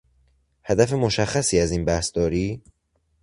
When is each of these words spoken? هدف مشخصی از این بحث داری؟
هدف 0.63 0.93
مشخصی 0.93 1.59
از 1.59 1.71
این 1.71 1.85
بحث 1.85 2.11
داری؟ 2.15 2.61